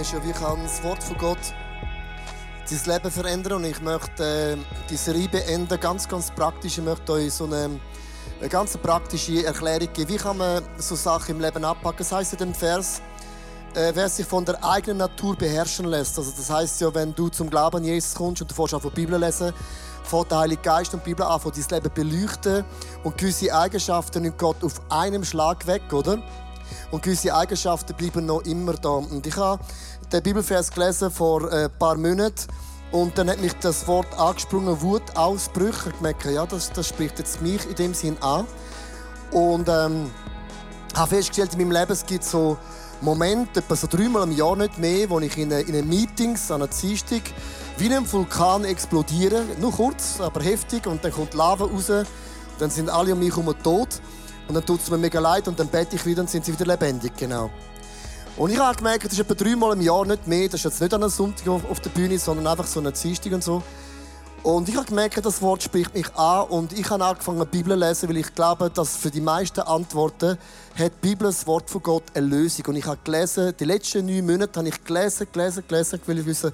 [0.00, 1.38] Ist ja, wie kann das Wort von Gott
[2.70, 3.52] dein Leben verändern.
[3.54, 4.56] Und ich möchte äh,
[4.88, 6.78] die Serie beenden, ganz, ganz praktisch.
[6.78, 7.80] Ich möchte euch so eine,
[8.38, 10.08] eine ganz praktische Erklärung geben.
[10.08, 11.98] Wie kann man so Sachen im Leben abpacken?
[11.98, 13.00] Das heißt in dem Vers,
[13.74, 16.18] äh, wer sich von der eigenen Natur beherrschen lässt.
[16.18, 18.92] Also das heißt ja, wenn du zum Glauben an Jesus kommst und du fährst von
[18.92, 19.52] Bibel lesen,
[20.04, 22.64] fährt der Heilige Geist und die Bibel an, von dein Leben beleuchten
[23.04, 26.18] und gewisse Eigenschaften nimmt Gott auf einem Schlag weg, oder?
[26.90, 28.90] Und gewisse Eigenschaften bleiben noch immer da.
[28.90, 29.62] Und ich habe
[30.12, 32.46] den Bibelvers gelesen vor ein paar Monaten.
[32.90, 35.92] Und dann hat mich das Wort angesprungen, Wutausbrüche.
[36.02, 38.46] Ich ja, das, das spricht jetzt mich in dem Sinn an.
[39.30, 40.10] Und ähm,
[40.94, 42.56] habe festgestellt, in meinem Leben es gibt so
[43.00, 46.62] Moment, etwa so dreimal im Jahr nicht mehr, wo ich in, in den Meetings an
[46.62, 47.22] einer Dienstag
[47.76, 49.44] wie ein Vulkan explodiere.
[49.60, 50.86] Nur kurz, aber heftig.
[50.86, 51.92] Und dann kommt Lava raus.
[52.58, 54.00] Dann sind alle um mich herum tot.
[54.48, 56.52] Und dann tut es mir mega leid und dann bete ich wieder und sind sie
[56.52, 57.12] wieder lebendig.
[57.16, 57.50] Genau.
[58.36, 60.46] Und ich habe gemerkt, das ist etwa dreimal im Jahr nicht mehr.
[60.46, 63.32] Das ist jetzt nicht an einem Sonntag auf der Bühne, sondern einfach so eine Dienstag
[63.32, 63.62] und so.
[64.44, 67.72] Und ich habe gemerkt, das Wort spricht mich an und ich habe angefangen, die Bibel
[67.72, 70.38] zu lesen, weil ich glaube, dass für die meisten Antworten
[70.78, 72.66] hat die Bibel, das Wort von Gott, eine Lösung.
[72.66, 76.26] Und ich habe gelesen, die letzten neun Monate habe ich gelesen, gelesen, gelesen, weil ich
[76.26, 76.52] wissen,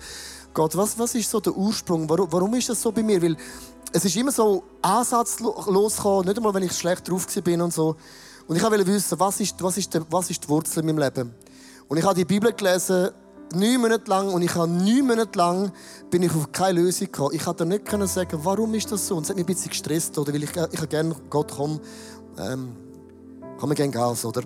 [0.54, 2.08] Gott, was, was ist so der Ursprung?
[2.08, 3.20] Warum, warum ist das so bei mir?
[3.20, 3.36] Weil
[3.96, 7.94] es ist immer so ansatzlos gekommen, nicht einmal, wenn ich schlecht drauf bin und so.
[8.48, 10.98] Und ich wollte wissen, was ist, was, ist der, was ist die Wurzel in meinem
[10.98, 11.32] Leben?
[11.86, 13.10] Und ich habe die Bibel gelesen,
[13.54, 15.72] neun Monate lang, und ich habe neun Monate lang
[16.10, 17.36] bin ich auf keine Lösung gekommen.
[17.36, 19.14] Ich konnte nicht können sagen, warum ist das so?
[19.14, 20.32] Und es hat mich ein bisschen gestresst, oder?
[20.34, 21.78] Weil ich, ich habe gerne Gott, komm,
[22.36, 22.74] ähm,
[23.58, 24.42] komm, wir gehen Gas, oder?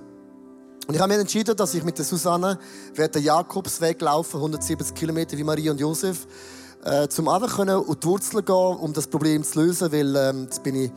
[0.87, 2.59] Und ich habe mich entschieden, dass ich mit der Susanne
[2.95, 6.27] werde den Jakobsweg laufen, 170 Kilometer wie Maria und Josef,
[6.88, 10.44] äh, zum einfach können auf die Wurzeln gehen, um das Problem zu lösen, weil ähm,
[10.44, 10.90] jetzt bin ich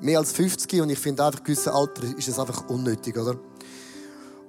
[0.00, 3.36] mehr als 50 und ich finde einfach, gewisse Alter ist es einfach unnötig, oder?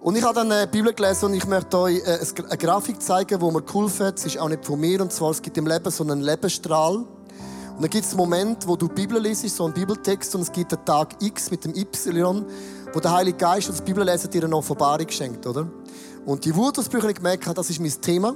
[0.02, 3.40] Und ich habe dann eine Bibel gelesen und ich möchte euch äh, eine Grafik zeigen,
[3.40, 4.20] die mir cool findet.
[4.20, 6.98] Es ist auch nicht von mir, und zwar, es gibt im Leben so einen Lebensstrahl.
[6.98, 10.42] Und dann gibt es einen Moment, wo du die Bibel liest, so einen Bibeltext, und
[10.42, 12.46] es gibt einen Tag X mit dem Y,
[12.94, 15.68] wo der Heilige Geist und das Bibellesen dir eine Offenbarung schenkt, oder?
[16.26, 18.36] Und die Wutausbrüche, ich gemerkt habe, das ist mein Thema.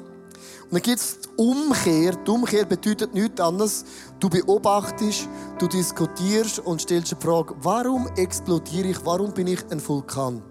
[0.69, 2.11] Und dann gibt es die Umkehr.
[2.15, 3.85] Die Umkehr bedeutet nichts anderes.
[4.19, 5.27] Du beobachtest,
[5.57, 10.43] du diskutierst und stellst die Frage, warum explodiere ich, warum bin ich ein Vulkan?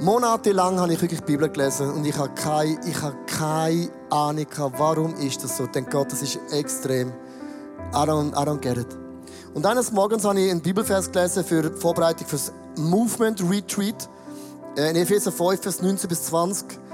[0.00, 4.46] Monatelang habe ich wirklich die Bibel gelesen und ich habe keine, ich habe keine Ahnung,
[4.76, 5.64] warum ist das so.
[5.64, 7.10] Ich denke, Gott, das ist extrem.
[7.92, 8.88] I don't, I don't get it.
[9.54, 14.08] Und eines Morgens habe ich einen Bibelvers gelesen für die Vorbereitung für das Movement Retreat.
[14.76, 16.85] Äh, in Epheser 5, Vers 19 bis 20.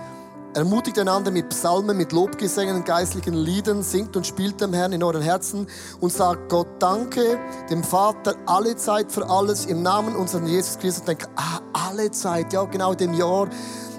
[0.55, 5.23] Ermutigt einander mit Psalmen, mit Lobgesängen geistlichen Liedern, singt und spielt dem Herrn in euren
[5.23, 5.67] Herzen
[6.01, 7.39] und sagt Gott Danke,
[7.71, 11.01] dem Vater, alle Zeit für alles, im Namen unseres Jesus Christus.
[11.01, 13.49] Und denke, ah, alle Zeit, ja, genau in dem Jahr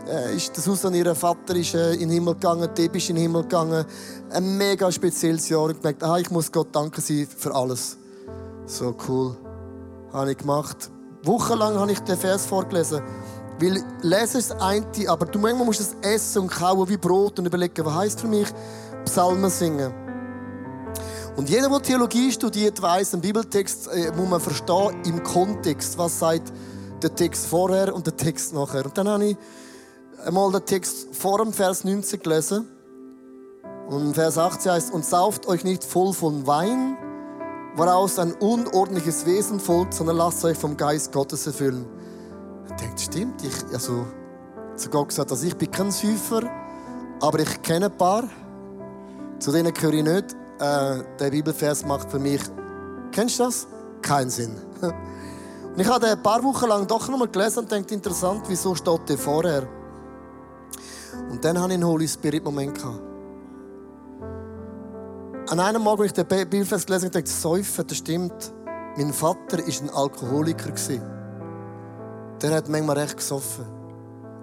[0.07, 3.15] äh, ist der Susan, ihr Vater, ist äh, in den Himmel gegangen, Deb ist in
[3.15, 3.83] den Himmel gegangen.
[4.29, 5.63] Ein mega spezielles Jahr.
[5.63, 7.97] Und gemerkt, ah, ich muss Gott danken sein für alles.
[8.67, 9.35] So cool.
[10.11, 10.91] Habe ich gemacht.
[11.23, 13.01] Wochenlang habe ich den Vers vorgelesen.
[13.59, 17.39] Weil lesen ist das eine, aber du manchmal musst es essen und kauen wie Brot
[17.39, 18.47] und überlegen, was heisst für mich
[19.05, 19.93] Psalmen singen.
[21.35, 25.97] Und jeder, der Theologie studiert, weiß, ein Bibeltext äh, muss man verstehen im Kontext.
[25.97, 26.53] Was sagt
[27.01, 28.85] der Text vorher und der Text nachher?
[28.85, 29.37] Und dann habe ich
[30.25, 32.67] einmal den Text vor dem Vers 19 gelesen.
[33.89, 36.97] Und Vers 18 heißt, und sauft euch nicht voll von Wein,
[37.75, 41.85] woraus ein unordentliches Wesen folgt, sondern lasst euch vom Geist Gottes erfüllen.
[42.69, 43.43] Ich denke, stimmt.
[43.43, 44.05] Ich, also,
[44.75, 46.49] zu Gott gesagt, also ich bin kein Säufer,
[47.21, 48.23] aber ich kenne ein paar.
[49.39, 50.35] Zu denen gehöre ich nicht.
[50.59, 52.41] Äh, der Bibelvers macht für mich,
[53.11, 53.67] kennst du das?
[54.01, 54.55] Keinen Sinn.
[54.81, 58.75] Und ich habe ein paar Wochen lang doch noch mal gelesen und denkt interessant, wieso
[58.75, 59.67] steht der vorher?
[61.31, 63.01] Und dann hatte ich einen Holy Spirit Moment gehabt.
[65.49, 68.53] An einem Morgen, als ich den Bibelvers gelesen habe, dachte ich, Säufen, das stimmt.
[68.97, 70.73] Mein Vater war ein Alkoholiker.
[72.43, 73.65] Der hat manchmal recht gesoffen.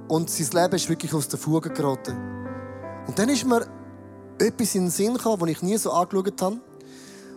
[0.09, 2.17] Und sein Leben ist wirklich aus der Fuge geraten.
[3.07, 3.65] Und dann ist mir
[4.39, 6.57] etwas in den Sinn gekommen, das ich nie so angeschaut habe.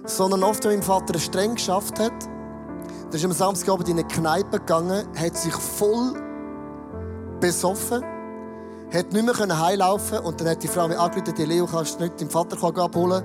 [0.05, 3.99] Sondern oft, wenn mein Vater es streng geschafft hat, dann ist er am Samstagabend in
[3.99, 6.13] eine Kneipe gegangen, hat sich voll
[7.39, 8.03] besoffen
[8.93, 12.03] hat nicht mehr heimlaufen und dann hat die Frau mir angerufen, die Leo, kannst du
[12.03, 13.23] nicht deinen Vater abholen?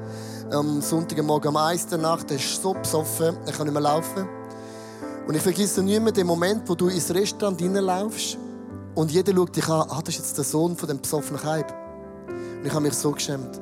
[0.50, 4.37] Am Sonntagmorgen um 1 der Nacht, er ist so besoffen, er kann nicht mehr laufen.
[5.28, 8.38] Und ich vergesse nie mehr den Moment, wo du ins Restaurant reinlaufst
[8.94, 11.70] und jeder schaut dich an, ah, das ist jetzt der Sohn von dem besoffenen Kaib.
[12.28, 13.60] Und ich habe mich so geschämt.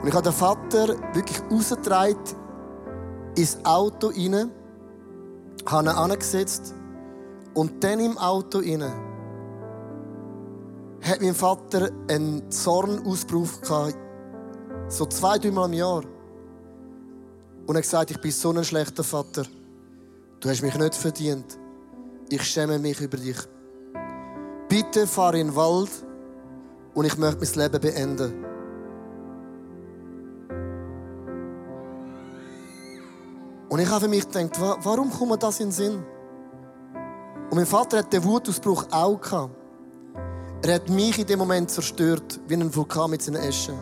[0.00, 2.16] Und ich habe den Vater wirklich rausgetragen
[3.36, 4.50] ins Auto rein,
[5.66, 6.74] habe ihn angesetzt
[7.52, 8.82] und dann im Auto rein
[11.02, 13.96] hat mein Vater einen Zornausbruch gehabt,
[14.88, 16.02] so zwei, dreimal im Jahr.
[17.66, 19.44] Und er hat gesagt, ich bin so ein schlechter Vater.
[20.42, 21.56] Du hast mich nicht verdient.
[22.28, 23.36] Ich schäme mich über dich.
[24.68, 25.90] Bitte fahr in den Wald
[26.94, 28.44] und ich möchte mein Leben beenden.
[33.68, 36.04] Und ich habe für mich gedacht, warum kommt das in den Sinn?
[37.48, 39.54] Und mein Vater hat den Wutausbruch auch gehabt.
[40.62, 43.78] Er hat mich in dem Moment zerstört, wie ein Vulkan mit seinen Eschen.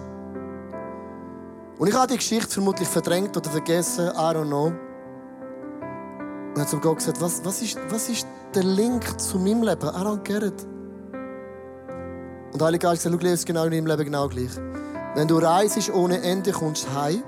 [1.78, 4.89] Und ich habe die Geschichte vermutlich verdrängt oder vergessen, I don't know.
[6.54, 9.88] Und hat zum Gott gesagt, was, was, ist, was ist der Link zu meinem Leben?
[9.88, 10.66] I don't get.
[12.52, 14.50] Und Heilige Geist sagt, schau, es genau in deinem Leben genau gleich.
[15.14, 17.22] Wenn du reist ohne Ende, kommst du heim.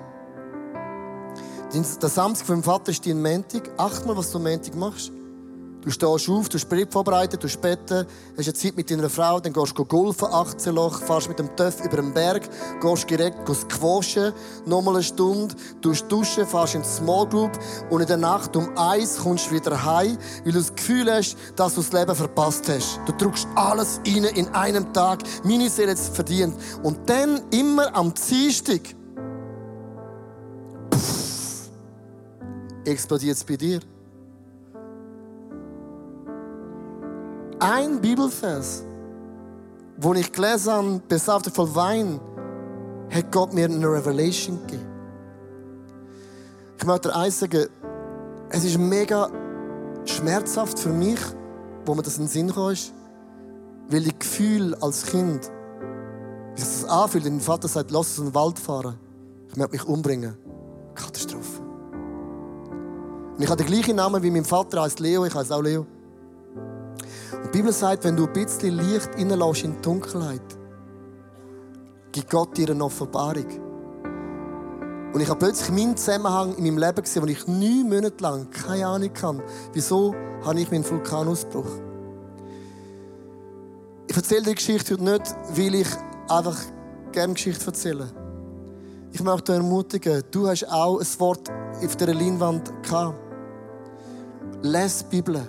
[1.72, 3.70] Der Samstag vom Vater ist dein Montag.
[3.76, 5.12] Acht mal, was du am machst.
[5.82, 8.06] Du stehst auf, du Sprit vorbereitet, du später,
[8.38, 11.56] hast eine Zeit mit deiner Frau, dann gehst du golfen, 18 Loch, fährst mit dem
[11.56, 12.48] Töff über den Berg,
[12.80, 14.32] gehst direkt quaschen,
[14.64, 17.50] nochmal eine Stunde, du duschen, fährst in die Small Group
[17.90, 21.36] und in der Nacht um eins kommst du wieder heim, weil du das Gefühl hast,
[21.56, 23.00] dass du das Leben verpasst hast.
[23.04, 26.54] Du drückst alles rein in einem Tag, meine Seele jetzt verdient.
[26.84, 28.82] Und dann immer am Dienstag,
[32.84, 33.80] explodiert es bei dir.
[37.62, 38.83] Ein Bibelvers,
[39.96, 42.20] wo ich gelesen habe, besaufte voll Wein,
[43.09, 44.87] hat Gott mir eine Revelation gegeben.
[46.77, 47.66] Ich möchte eins sagen,
[48.51, 49.31] es ist mega
[50.05, 51.20] schmerzhaft für mich,
[51.87, 52.75] wo mir das in den Sinn kam,
[53.88, 55.48] weil ich Gefühl als Kind,
[56.57, 58.98] wie sich anfühlt, wenn mein Vater sagt, lass uns in den Wald fahren,
[59.48, 60.37] ich möchte mich umbringen.
[60.96, 61.62] Katastrophe.
[63.37, 65.87] Und ich habe den gleichen Namen wie mein Vater, heißt Leo, ich heiße auch Leo.
[67.42, 70.40] Und die Bibel sagt, wenn du ein bisschen Licht reinlässt in die Dunkelheit,
[72.12, 73.46] gibt Gott dir eine Offenbarung.
[75.12, 78.50] Und ich habe plötzlich meinen Zusammenhang in meinem Leben gesehen, wo ich neun Monate lang
[78.50, 81.66] keine Ahnung hatte, wieso habe ich meinen Vulkanausbruch.
[84.07, 85.88] Ich erzähle die Geschichte heute nicht, weil ich
[86.28, 86.59] einfach
[87.12, 88.11] gerne Geschichte erzähle.
[89.12, 91.50] Ich möchte dich ermutigen, du hast auch ein Wort
[91.83, 93.18] auf dieser Leinwand gehabt.
[94.62, 95.46] Lass die Bibel.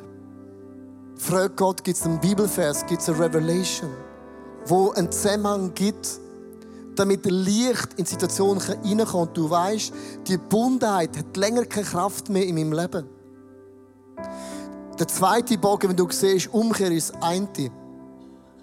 [1.17, 3.91] Frag Gott, gibt es einen Bibelvers, gibt es eine Revelation,
[4.65, 6.19] wo einen Zusammenhang gibt,
[6.95, 9.93] damit Licht in Situationen reinkommt und du weißt,
[10.27, 13.07] die Bundheit hat länger keine Kraft mehr in meinem Leben.
[14.99, 17.47] Der zweite Bogen, wenn du siehst, Umkehr ist eine.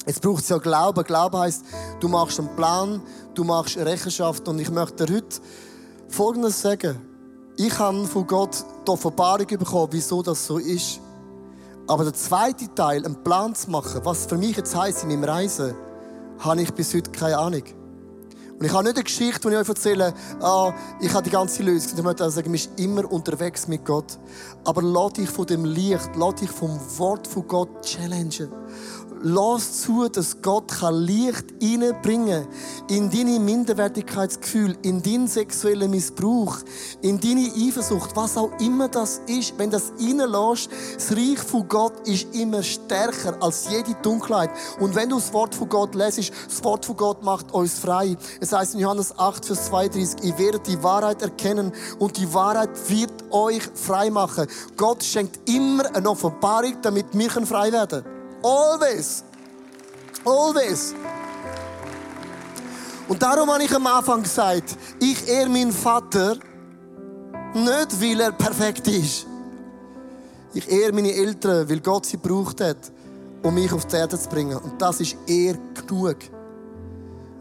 [0.07, 1.03] Jetzt braucht es ja Glauben.
[1.03, 1.65] Glauben heißt,
[1.99, 3.03] du machst einen Plan,
[3.35, 4.47] du machst eine Rechenschaft.
[4.49, 5.41] Und ich möchte dir heute
[6.09, 7.01] Folgendes sagen.
[7.57, 11.01] Ich habe von Gott die Offenbarung bekommen, wieso das so ist.
[11.91, 15.25] Aber der zweite Teil, einen Plan zu machen, was für mich jetzt heisst in meinem
[15.25, 15.75] Reisen,
[16.39, 17.65] habe ich bis heute keine Ahnung.
[18.61, 21.65] Und ich habe nicht eine Geschichte, die ich euch erzähle, ah, ich habe die ganze
[21.65, 21.99] Lösung.
[21.99, 24.21] Ich möchte sagen, ich bin immer unterwegs mit Gott.
[24.65, 28.53] Aber lass dich von dem Licht, lass dich vom Wort von Gott challengen
[29.23, 36.59] lass zu, dass Gott Licht reinbringen kann in deine Minderwertigkeitsgefühl, in deinen sexuellen Missbrauch,
[37.03, 39.55] in deine Eifersucht, was auch immer das ist.
[39.59, 44.51] Wenn das reinlässt, das Reich von Gott ist immer stärker als jede Dunkelheit.
[44.81, 48.17] Und wenn du das Wort von Gott lesest, das Wort von Gott macht uns frei.
[48.41, 52.71] Es heißt in Johannes 8, Vers 32, ihr werdet die Wahrheit erkennen und die Wahrheit
[52.89, 54.47] wird euch frei machen.
[54.77, 58.20] Gott schenkt immer eine Offenbarung, damit wir frei werden können.
[58.43, 59.25] Always.
[60.25, 60.95] Always.
[63.09, 66.37] Und darum habe ich am Anfang gesagt, ich ehre meinen Vater
[67.55, 69.27] nicht, weil er perfekt ist.
[70.55, 72.93] Ich ehre meine Eltern, weil Gott sie gebraucht hat,
[73.43, 74.57] um mich auf die Erde zu bringen.
[74.57, 76.17] Und das ist eher genug.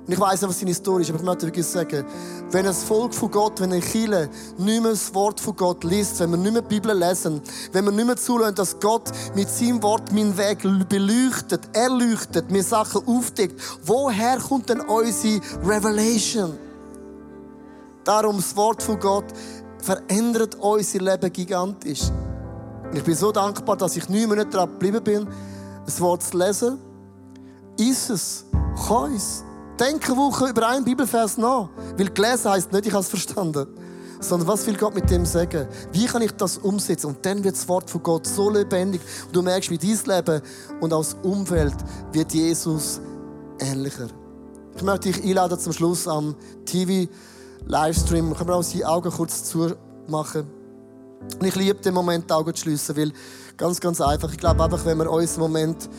[0.09, 2.03] Und ich weiss nicht, was seine Historie ist, aber ich möchte wirklich sagen,
[2.49, 6.19] wenn ein Volk von Gott, wenn ein Chile nicht mehr das Wort von Gott liest,
[6.19, 7.39] wenn wir nicht mehr die Bibel lesen,
[7.73, 12.63] wenn wir nicht mehr zulassen, dass Gott mit seinem Wort meinen Weg beleuchtet, erleuchtet, mir
[12.63, 16.57] Sachen aufdeckt, woher kommt denn unsere Revelation?
[18.03, 19.25] Darum, das Wort von Gott
[19.77, 22.01] verändert unser Leben gigantisch.
[22.95, 25.27] Ich bin so dankbar, dass ich neun Monate dran geblieben bin,
[25.85, 26.79] das Wort zu lesen.
[27.77, 28.45] Ist es?
[28.87, 29.43] Kann es?
[29.79, 31.69] Denke Woche über einen Bibelvers nach.
[31.97, 33.67] Weil gelesen heisst nicht, ich habe es verstanden.
[34.19, 35.67] Sondern was will Gott mit dem sagen?
[35.93, 37.07] Wie kann ich das umsetzen?
[37.07, 38.99] Und dann wird das Wort von Gott so lebendig.
[39.27, 40.41] Und du merkst, wie dein Leben
[40.81, 41.75] und auch das Umfeld
[42.11, 42.99] wird Jesus
[43.59, 44.07] ähnlicher.
[44.75, 48.33] Ich möchte dich einladen zum Schluss am TV-Livestream.
[48.35, 50.45] Können wir auch die Augen kurz zumachen?
[51.39, 53.13] Und ich liebe den Moment, die Augen zu schliessen, weil
[53.55, 54.31] ganz, ganz einfach.
[54.31, 55.89] Ich glaube einfach, wenn wir uns Moment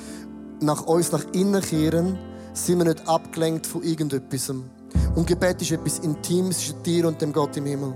[0.61, 2.19] nach uns nach innen kehren,
[2.53, 4.51] sind wir nicht abgelenkt von irgendetwas.
[4.51, 7.95] Und Gebet ist etwas Intimes zwischen dir und dem Gott im Himmel.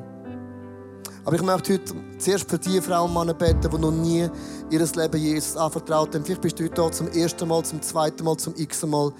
[1.25, 4.29] Aber ich möchte heute zuerst für die Frauen und Männer beten, die noch nie
[4.71, 6.25] ihr Leben Jesus anvertraut haben.
[6.25, 9.13] Vielleicht bist du heute hier zum ersten Mal, zum zweiten Mal, zum x Mal.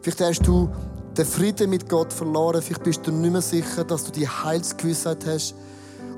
[0.00, 0.68] Vielleicht hast du
[1.16, 2.60] den Frieden mit Gott verloren.
[2.60, 5.54] Vielleicht bist du nicht mehr sicher, dass du die Heilsgewissheit hast.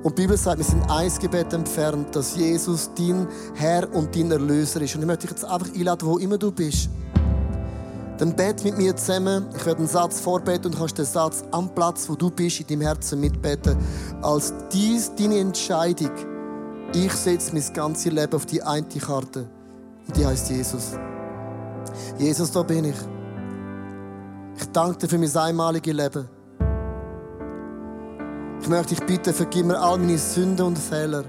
[0.02, 4.30] Und die Bibel sagt, wir sind ein Gebet entfernt, dass Jesus dein Herr und dein
[4.30, 4.94] Erlöser ist.
[4.94, 6.88] Und ich möchte dich jetzt einfach einladen, wo immer du bist.
[8.18, 9.46] Dann bet mit mir zusammen.
[9.56, 12.66] Ich werde einen Satz vorbeten und kannst den Satz am Platz, wo du bist, in
[12.66, 13.76] deinem Herzen mitbeten.
[14.22, 16.12] Als dies deine Entscheidung.
[16.94, 19.48] Ich setze mein ganzes Leben auf die eine Karte.
[20.06, 20.92] Und die heißt Jesus.
[22.18, 22.96] Jesus, da bin ich.
[24.56, 26.28] Ich danke dir für mein einmaliges Leben.
[28.60, 31.24] Ich möchte dich bitten, vergib mir all meine Sünden und Fehler.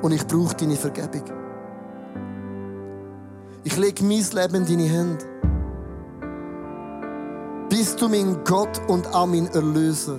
[0.00, 1.37] Und ich brauche deine Vergebung.
[3.64, 5.24] Ich lege mein Leben in deine Hände.
[7.68, 10.18] Bist du mein Gott und auch mein Erlöser.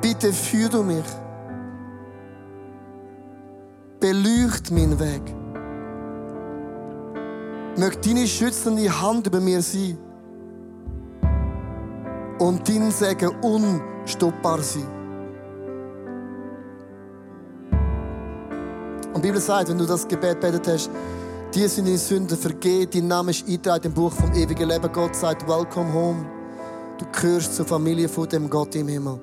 [0.00, 1.04] Bitte führ du mich.
[4.00, 5.22] Beleucht meinen Weg.
[7.76, 9.96] Möge deine schützende Hand über mir sein
[12.38, 15.01] und dein Segen unstoppbar sein.
[19.22, 20.90] Die Bibel sagt, wenn du das Gebet betet hast,
[21.54, 24.92] dir sind deine Sünden vergeben, dein Name ist eingetragen im Buch vom ewigen Leben.
[24.92, 26.26] Gott sagt, welcome home.
[26.98, 29.20] Du gehörst zur Familie von dem Gott im Himmel.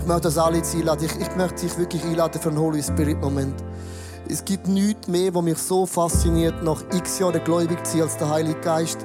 [0.00, 1.04] Ich möchte das alle jetzt einladen.
[1.04, 3.62] Ich, ich möchte dich wirklich einladen für einen Holy Spirit Moment.
[4.30, 8.16] Es gibt nichts mehr, was mich so fasziniert, nach x Jahren gläubig zu sein, als
[8.16, 9.04] der Heilige Geist.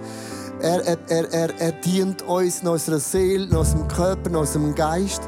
[0.61, 5.23] Er, er, er, er dient uns in unserer Seele, in unserem Körper, in unserem Geist.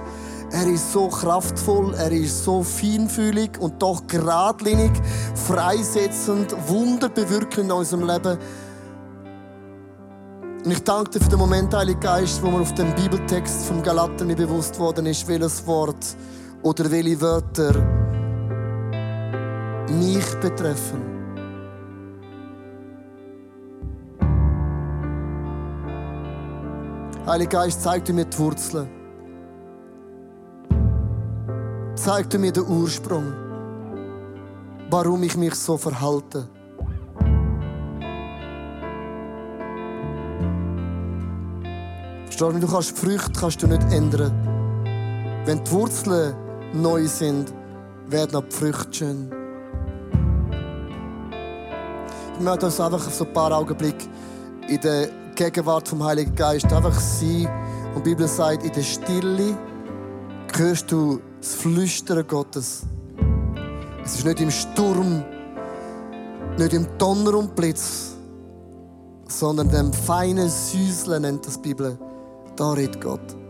[0.53, 4.91] Er ist so kraftvoll, er ist so feinfühlig und doch geradlinig,
[5.33, 8.37] freisetzend, Wunder bewirken in unserem Leben.
[10.63, 13.81] Und ich danke dir für den Moment, Heilige Geist, wo mir auf dem Bibeltext vom
[13.81, 16.15] Galater mir bewusst worden ist, welches Wort
[16.61, 17.73] oder welche Wörter
[19.89, 21.01] mich betreffen.
[27.25, 29.02] Heiliger Geist, zeig dir mir die Wurzeln.
[31.95, 33.31] Zeig dir mir den Ursprung,
[34.89, 36.47] warum ich mich so verhalte.
[42.25, 42.59] Verstehst du?
[42.59, 44.31] Du kannst die Früchte kannst du nicht ändern.
[45.45, 46.33] Wenn die Wurzeln
[46.73, 47.53] neu sind,
[48.07, 49.31] werden auch die Früchte schön.
[52.33, 54.07] Ich möchte uns einfach auf so ein paar Augenblicke
[54.67, 57.47] in der Gegenwart vom Heiligen Geist einfach sein.
[57.93, 59.55] Und die Bibel sagt, in der Stille
[60.55, 62.83] hörst du das Flüstern Gottes.
[64.05, 65.25] Es ist nicht im Sturm,
[66.57, 68.11] nicht im Donner und Blitz,
[69.27, 71.99] sondern dem feinen Süßle nennt das die Bibel.
[72.55, 73.42] Da redet Gott.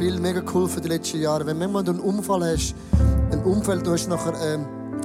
[0.00, 1.44] Bild mega geholfen die letzten Jahre.
[1.44, 2.74] Wenn manchmal du einen Unfall hast,
[3.30, 4.64] ein Unfall, du hast nachher ähm,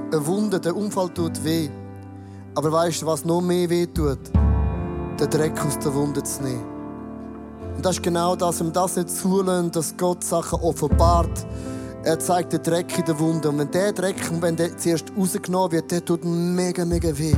[0.10, 1.70] eine Wunde, der Unfall tut weh.
[2.56, 4.20] Aber weißt du, was noch mehr weh tut?
[5.20, 6.64] Den Dreck aus der Wunde zu nehmen.
[7.76, 11.46] Und das ist genau das, um das nicht zulassen, dass Gott Sachen offenbart.
[12.06, 13.50] Er zeigt den Dreck in der Wunde.
[13.50, 17.36] Und wenn der Dreck, wenn der zuerst rausgenommen wird, der tut mega, mega weh.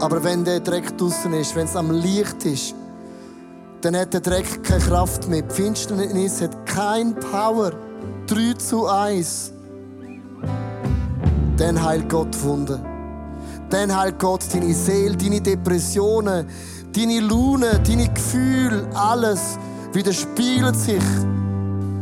[0.00, 2.74] Aber wenn der Dreck draußen ist, wenn es am Licht ist,
[3.86, 5.42] dann hat der Dreck keine Kraft mehr.
[5.42, 7.70] Die Finsternis hat kein Power.
[8.26, 9.52] 3 zu 1.
[11.56, 12.80] Dann heilt Gott Wunden.
[13.70, 16.48] Dann heilt Gott deine Seele, deine Depressionen,
[16.96, 19.56] deine Laune, deine Gefühle, alles
[19.92, 21.02] widerspiegelt sich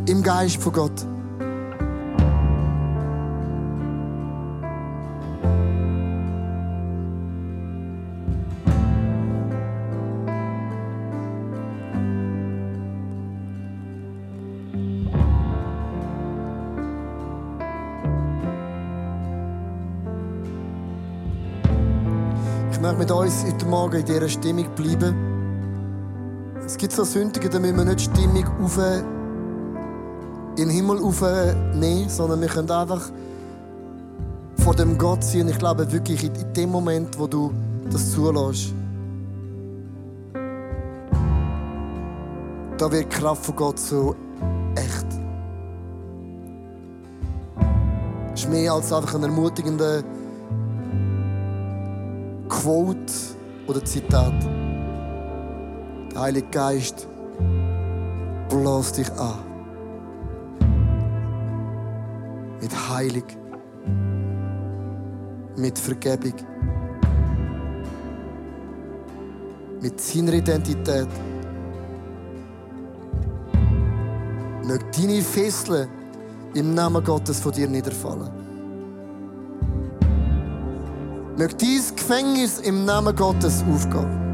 [0.09, 1.14] im Geist von Gott.
[22.85, 25.15] Möchte mit uns heute Morgen in dieser Stimmung bleiben.
[26.67, 32.09] Es gibt so Sündigen, da müssen wir nicht die Stimmung auf in den Himmel aufnehmen,
[32.11, 33.11] sondern wir können einfach
[34.59, 35.43] vor dem Gott sein.
[35.43, 37.55] Und ich glaube wirklich, in dem Moment, wo du
[37.91, 38.75] das zulässt,
[42.77, 44.15] da wird die Kraft von Gott so
[44.75, 45.07] echt.
[48.35, 50.03] Es ist mehr als einfach ein ermutigender
[52.65, 53.13] Quote
[53.67, 54.33] oder Zitat.
[56.11, 57.07] Der Heilige Geist
[58.49, 59.35] bläst dich an.
[62.63, 63.25] Mit Heilung.
[65.59, 66.33] Mit Vergebung.
[69.83, 71.09] Mit seiner Identität.
[74.65, 75.91] Möge deine Fesseln
[76.55, 78.44] im Namen Gottes von dir niederfallen.
[81.37, 84.25] Möge dein Gefängnis im Namen Gottes aufgehen.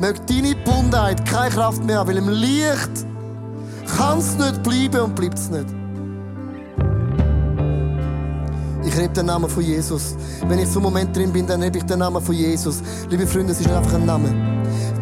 [0.00, 3.06] Möge deine Bundheit keine Kraft mehr haben, weil im Licht
[3.98, 5.81] kann es nicht bleiben und bleibt es nicht.
[8.92, 10.14] Ich rede den Namen von Jesus.
[10.46, 12.82] Wenn ich so einen Moment drin bin, dann rede ich den Namen von Jesus.
[13.08, 14.52] Liebe Freunde, es ist einfach ein Name.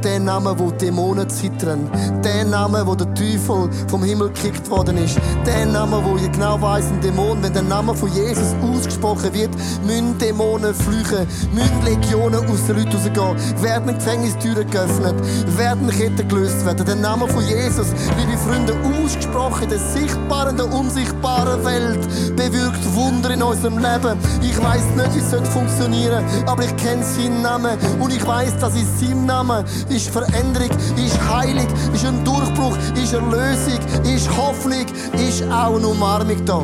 [0.04, 1.90] Der Name, wo Dämonen zittern.
[2.24, 5.18] Der Name, wo der Teufel vom Himmel gekickt worden ist.
[5.44, 9.50] Der Name, wo ihr genau weiss, ein Dämon, wenn der Name von Jesus ausgesprochen wird,
[9.84, 15.16] müssen Dämonen flüchen, müssen Legionen aus den Leuten rausgehen, werden Gefängnistüren geöffnet,
[15.58, 16.86] werden Ketten gelöst werden.
[16.86, 17.88] Der Name von Jesus,
[18.18, 24.18] liebe Freunde, ausgesprochen in der sichtbaren, der unsichtbaren Welt, bewirkt Wunder in unserem Leben.
[24.42, 28.58] Ich weiß nicht, wie es funktionieren soll, aber ich kenne seinen Namen und ich weiß,
[28.58, 34.86] dass in seinem Namen ist Veränderung, ist Heilung, ist ein Durchbruch, ist Erlösung, ist Hoffnung,
[35.14, 36.62] ist auch eine Umarmung da.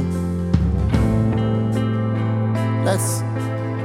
[2.84, 3.24] Jetzt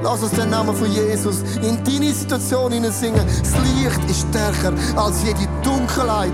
[0.04, 3.26] lass uns den Namen von Jesus in deine Situation singen.
[3.26, 6.34] Das Licht ist stärker als jede Dunkelheit.